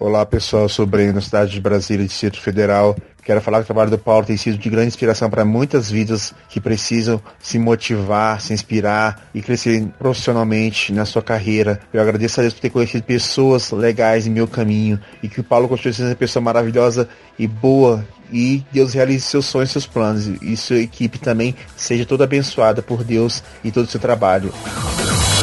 [0.00, 2.96] Olá pessoal, eu sou Breno, da cidade de Brasília, Distrito Federal.
[3.22, 6.32] Quero falar que o trabalho do Paulo tem sido de grande inspiração para muitas vidas
[6.48, 11.78] que precisam se motivar, se inspirar e crescer profissionalmente na sua carreira.
[11.92, 15.44] Eu agradeço a Deus por ter conhecido pessoas legais em meu caminho e que o
[15.44, 17.06] Paulo continue sendo uma pessoa maravilhosa
[17.38, 22.24] e boa e Deus realize seus sonhos, seus planos e sua equipe também seja toda
[22.24, 24.50] abençoada por Deus e todo o seu trabalho.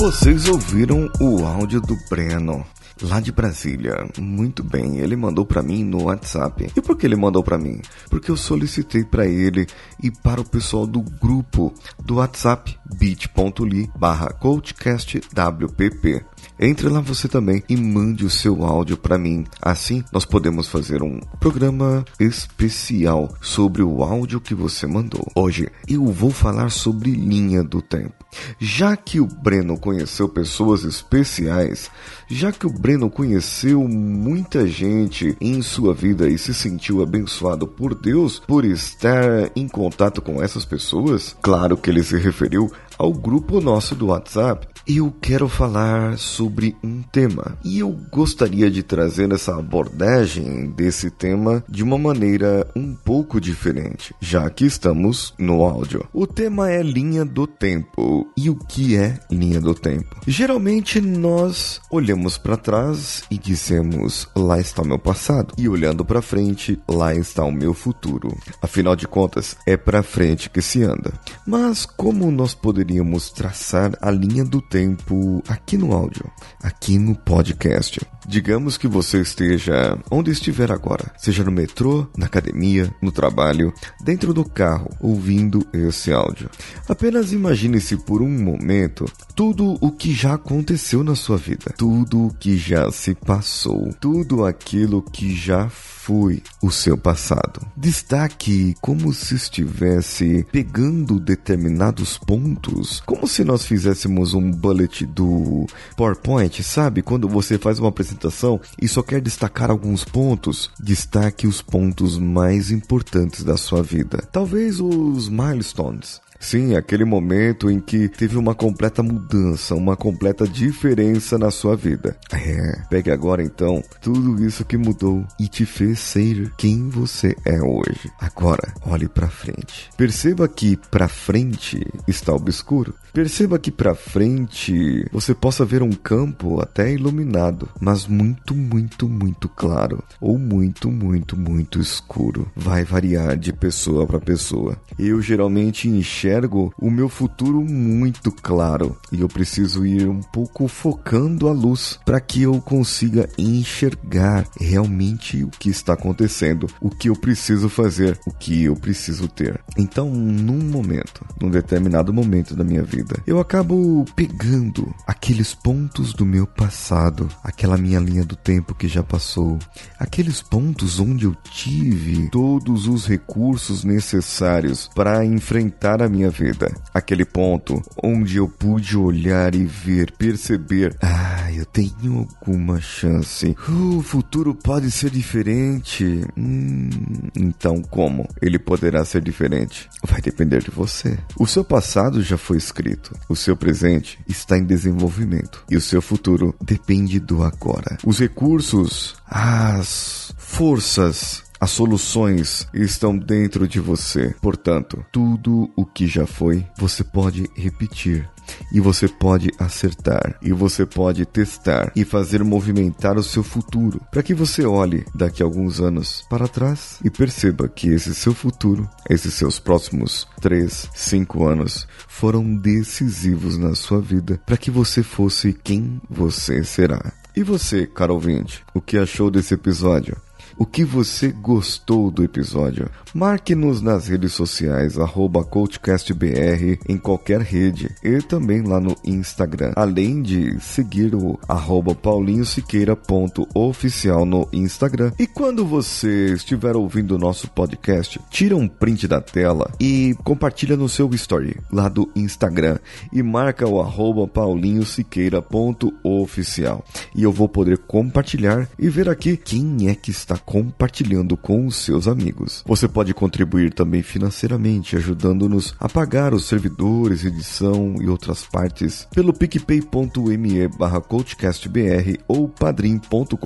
[0.00, 2.64] Vocês ouviram o áudio do Breno
[3.02, 4.08] lá de Brasília.
[4.18, 6.70] Muito bem, ele mandou para mim no WhatsApp.
[6.74, 7.82] E por que ele mandou para mim?
[8.08, 9.66] Porque eu solicitei para ele
[10.02, 16.24] e para o pessoal do grupo do WhatsApp bit.ly barra coachcastwpp.
[16.58, 19.46] Entre lá você também e mande o seu áudio para mim.
[19.62, 25.26] Assim, nós podemos fazer um programa especial sobre o áudio que você mandou.
[25.34, 28.12] Hoje eu vou falar sobre linha do tempo.
[28.58, 31.90] Já que o Breno conheceu pessoas especiais,
[32.28, 37.94] já que o Breno conheceu muita gente em sua vida e se sentiu abençoado por
[37.94, 42.70] Deus por estar em contato com essas pessoas, claro que ele se referiu
[43.00, 48.82] ao grupo nosso do WhatsApp eu quero falar sobre um tema e eu gostaria de
[48.82, 55.62] trazer essa abordagem desse tema de uma maneira um pouco diferente, já que estamos no
[55.64, 56.06] áudio.
[56.12, 58.28] O tema é linha do tempo.
[58.36, 60.16] E o que é linha do tempo?
[60.26, 66.22] Geralmente nós olhamos para trás e dizemos: lá está o meu passado, e olhando para
[66.22, 68.36] frente, lá está o meu futuro.
[68.60, 71.12] Afinal de contas, é para frente que se anda.
[71.46, 72.89] Mas como nós poderíamos
[73.34, 76.30] traçar a linha do tempo aqui no áudio,
[76.62, 78.00] aqui no podcast.
[78.26, 84.32] Digamos que você esteja onde estiver agora, seja no metrô, na academia, no trabalho, dentro
[84.34, 86.50] do carro, ouvindo esse áudio.
[86.88, 92.34] Apenas imagine-se por um momento tudo o que já aconteceu na sua vida, tudo o
[92.34, 97.60] que já se passou, tudo aquilo que já foi o seu passado.
[97.76, 102.69] Destaque como se estivesse pegando determinados pontos,
[103.06, 105.66] como se nós fizéssemos um bullet do
[105.96, 107.02] PowerPoint, sabe?
[107.02, 112.70] Quando você faz uma apresentação e só quer destacar alguns pontos, destaque os pontos mais
[112.70, 114.22] importantes da sua vida.
[114.32, 116.20] Talvez os milestones.
[116.40, 122.16] Sim, aquele momento em que teve uma completa mudança, uma completa diferença na sua vida.
[122.32, 127.60] É, pegue agora então tudo isso que mudou e te fez ser quem você é
[127.60, 128.10] hoje.
[128.18, 129.90] Agora, olhe para frente.
[129.98, 132.94] Perceba que para frente está obscuro.
[133.12, 139.48] Perceba que para frente você possa ver um campo até iluminado, mas muito, muito, muito
[139.48, 142.50] claro ou muito, muito, muito escuro.
[142.56, 144.76] Vai variar de pessoa para pessoa.
[144.98, 146.29] Eu geralmente enxergo
[146.78, 152.20] o meu futuro muito claro e eu preciso ir um pouco focando a luz para
[152.20, 158.30] que eu consiga enxergar realmente o que está acontecendo, o que eu preciso fazer, o
[158.30, 159.60] que eu preciso ter.
[159.76, 166.12] Então, num momento, num determinado momento da minha vida, vida, eu acabo pegando aqueles pontos
[166.12, 169.58] do meu passado, aquela minha linha do tempo que já passou,
[169.98, 176.70] aqueles pontos onde eu tive todos os recursos necessários para enfrentar a minha minha vida.
[176.92, 183.56] Aquele ponto onde eu pude olhar e ver, perceber, ah, eu tenho alguma chance.
[183.68, 186.22] O futuro pode ser diferente.
[186.36, 186.90] Hum,
[187.34, 188.28] então como?
[188.42, 189.88] Ele poderá ser diferente?
[190.06, 191.18] Vai depender de você.
[191.38, 193.16] O seu passado já foi escrito.
[193.28, 195.64] O seu presente está em desenvolvimento.
[195.70, 197.96] E o seu futuro depende do agora.
[198.04, 204.34] Os recursos, as forças, as soluções estão dentro de você.
[204.40, 208.26] Portanto, tudo o que já foi, você pode repetir.
[208.72, 214.24] E você pode acertar, e você pode testar e fazer movimentar o seu futuro, para
[214.24, 218.88] que você olhe daqui a alguns anos para trás e perceba que esse seu futuro,
[219.08, 225.52] esses seus próximos 3, 5 anos, foram decisivos na sua vida para que você fosse
[225.52, 227.12] quem você será.
[227.36, 230.16] E você, caro ouvinte, o que achou desse episódio?
[230.60, 232.90] O que você gostou do episódio?
[233.14, 239.72] Marque-nos nas redes sociais, arroba CoachCastBR em qualquer rede e também lá no Instagram.
[239.74, 245.12] Além de seguir o arroba paulinhosiqueira.oficial no Instagram.
[245.18, 250.76] E quando você estiver ouvindo o nosso podcast, tira um print da tela e compartilha
[250.76, 252.78] no seu story lá do Instagram
[253.10, 256.84] e marca o arroba paulinhosiqueira.oficial.
[257.16, 261.76] E eu vou poder compartilhar e ver aqui quem é que está compartilhando com os
[261.76, 262.64] seus amigos.
[262.66, 269.32] Você pode contribuir também financeiramente, ajudando-nos a pagar os servidores, edição e outras partes pelo
[269.32, 273.36] picpay.me barra coachcastbr ou padrim.com.br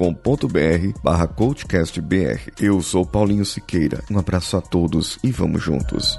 [1.02, 2.50] barra coachcastbr.
[2.58, 4.02] Eu sou Paulinho Siqueira.
[4.10, 6.18] Um abraço a todos e vamos juntos.